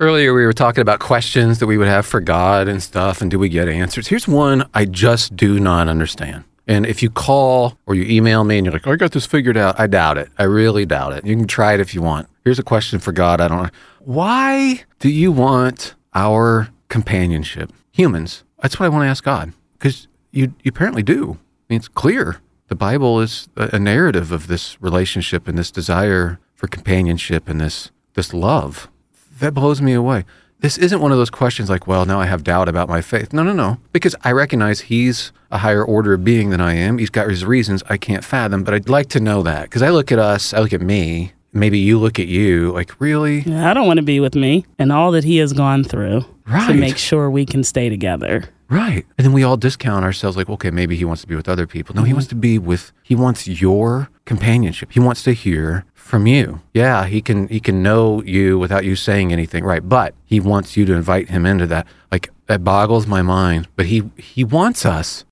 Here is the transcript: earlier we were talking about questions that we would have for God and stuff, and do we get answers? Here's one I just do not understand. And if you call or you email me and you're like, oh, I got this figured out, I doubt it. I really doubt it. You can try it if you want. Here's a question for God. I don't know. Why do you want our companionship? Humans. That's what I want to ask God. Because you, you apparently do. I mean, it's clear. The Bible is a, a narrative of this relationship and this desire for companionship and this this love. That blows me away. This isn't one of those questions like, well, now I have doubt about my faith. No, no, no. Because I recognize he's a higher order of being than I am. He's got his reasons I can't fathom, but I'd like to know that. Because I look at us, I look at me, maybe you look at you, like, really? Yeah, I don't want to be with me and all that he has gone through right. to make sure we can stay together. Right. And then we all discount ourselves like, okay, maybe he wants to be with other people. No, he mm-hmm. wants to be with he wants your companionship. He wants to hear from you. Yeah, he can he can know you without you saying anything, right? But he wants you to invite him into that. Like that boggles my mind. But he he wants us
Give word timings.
earlier 0.00 0.32
we 0.32 0.44
were 0.44 0.52
talking 0.54 0.80
about 0.80 0.98
questions 0.98 1.58
that 1.58 1.66
we 1.66 1.78
would 1.78 1.86
have 1.86 2.06
for 2.06 2.20
God 2.20 2.66
and 2.66 2.82
stuff, 2.82 3.20
and 3.20 3.30
do 3.30 3.38
we 3.38 3.48
get 3.48 3.68
answers? 3.68 4.08
Here's 4.08 4.26
one 4.26 4.68
I 4.74 4.86
just 4.86 5.36
do 5.36 5.60
not 5.60 5.88
understand. 5.88 6.44
And 6.66 6.86
if 6.86 7.02
you 7.02 7.10
call 7.10 7.78
or 7.86 7.94
you 7.94 8.04
email 8.04 8.44
me 8.44 8.56
and 8.56 8.64
you're 8.64 8.72
like, 8.72 8.86
oh, 8.86 8.92
I 8.92 8.96
got 8.96 9.12
this 9.12 9.26
figured 9.26 9.56
out, 9.56 9.78
I 9.78 9.86
doubt 9.86 10.18
it. 10.18 10.30
I 10.38 10.44
really 10.44 10.86
doubt 10.86 11.12
it. 11.12 11.26
You 11.26 11.36
can 11.36 11.46
try 11.46 11.74
it 11.74 11.80
if 11.80 11.94
you 11.94 12.00
want. 12.00 12.28
Here's 12.44 12.58
a 12.58 12.64
question 12.64 12.98
for 12.98 13.12
God. 13.12 13.40
I 13.40 13.48
don't 13.48 13.62
know. 13.64 13.70
Why 14.00 14.84
do 15.00 15.10
you 15.10 15.32
want 15.32 15.94
our 16.14 16.68
companionship? 16.88 17.72
Humans. 17.92 18.44
That's 18.62 18.78
what 18.78 18.86
I 18.86 18.88
want 18.88 19.02
to 19.02 19.08
ask 19.08 19.22
God. 19.22 19.52
Because 19.78 20.08
you, 20.30 20.54
you 20.62 20.70
apparently 20.70 21.02
do. 21.02 21.32
I 21.32 21.72
mean, 21.72 21.78
it's 21.78 21.88
clear. 21.88 22.40
The 22.68 22.76
Bible 22.76 23.20
is 23.20 23.48
a, 23.56 23.70
a 23.74 23.78
narrative 23.78 24.32
of 24.32 24.46
this 24.46 24.80
relationship 24.80 25.48
and 25.48 25.58
this 25.58 25.70
desire 25.70 26.38
for 26.54 26.68
companionship 26.68 27.48
and 27.48 27.60
this 27.60 27.90
this 28.14 28.32
love. 28.32 28.88
That 29.40 29.54
blows 29.54 29.82
me 29.82 29.92
away. 29.92 30.24
This 30.60 30.76
isn't 30.76 31.00
one 31.00 31.10
of 31.10 31.18
those 31.18 31.30
questions 31.30 31.70
like, 31.70 31.86
well, 31.86 32.04
now 32.04 32.20
I 32.20 32.26
have 32.26 32.44
doubt 32.44 32.68
about 32.68 32.88
my 32.88 33.00
faith. 33.00 33.32
No, 33.32 33.42
no, 33.42 33.54
no. 33.54 33.78
Because 33.92 34.14
I 34.22 34.32
recognize 34.32 34.80
he's 34.80 35.32
a 35.50 35.58
higher 35.58 35.82
order 35.82 36.12
of 36.12 36.22
being 36.22 36.50
than 36.50 36.60
I 36.60 36.74
am. 36.74 36.98
He's 36.98 37.10
got 37.10 37.28
his 37.30 37.44
reasons 37.46 37.82
I 37.88 37.96
can't 37.96 38.22
fathom, 38.22 38.62
but 38.62 38.74
I'd 38.74 38.90
like 38.90 39.08
to 39.10 39.20
know 39.20 39.42
that. 39.42 39.62
Because 39.62 39.80
I 39.82 39.88
look 39.88 40.12
at 40.12 40.18
us, 40.18 40.52
I 40.52 40.60
look 40.60 40.74
at 40.74 40.82
me, 40.82 41.32
maybe 41.54 41.78
you 41.78 41.98
look 41.98 42.18
at 42.18 42.26
you, 42.26 42.72
like, 42.72 43.00
really? 43.00 43.40
Yeah, 43.40 43.70
I 43.70 43.74
don't 43.74 43.86
want 43.86 43.96
to 43.96 44.04
be 44.04 44.20
with 44.20 44.34
me 44.34 44.66
and 44.78 44.92
all 44.92 45.12
that 45.12 45.24
he 45.24 45.38
has 45.38 45.54
gone 45.54 45.82
through 45.82 46.26
right. 46.46 46.68
to 46.68 46.74
make 46.74 46.98
sure 46.98 47.30
we 47.30 47.46
can 47.46 47.64
stay 47.64 47.88
together. 47.88 48.44
Right. 48.68 49.04
And 49.18 49.24
then 49.24 49.32
we 49.32 49.42
all 49.42 49.56
discount 49.56 50.04
ourselves 50.04 50.36
like, 50.36 50.48
okay, 50.48 50.70
maybe 50.70 50.94
he 50.94 51.04
wants 51.04 51.22
to 51.22 51.26
be 51.26 51.34
with 51.34 51.48
other 51.48 51.66
people. 51.66 51.94
No, 51.94 52.02
he 52.02 52.08
mm-hmm. 52.08 52.16
wants 52.16 52.28
to 52.28 52.36
be 52.36 52.58
with 52.58 52.92
he 53.02 53.16
wants 53.16 53.48
your 53.48 54.08
companionship. 54.30 54.92
He 54.92 55.00
wants 55.00 55.24
to 55.24 55.32
hear 55.32 55.84
from 55.92 56.28
you. 56.28 56.60
Yeah, 56.72 57.06
he 57.06 57.20
can 57.20 57.48
he 57.48 57.58
can 57.58 57.82
know 57.82 58.22
you 58.22 58.60
without 58.60 58.84
you 58.84 58.94
saying 58.94 59.32
anything, 59.32 59.64
right? 59.64 59.84
But 59.98 60.14
he 60.24 60.38
wants 60.38 60.76
you 60.76 60.84
to 60.86 60.92
invite 60.94 61.30
him 61.30 61.44
into 61.44 61.66
that. 61.66 61.84
Like 62.12 62.30
that 62.46 62.62
boggles 62.62 63.08
my 63.08 63.22
mind. 63.22 63.66
But 63.74 63.86
he 63.86 64.08
he 64.16 64.44
wants 64.44 64.86
us 64.86 65.24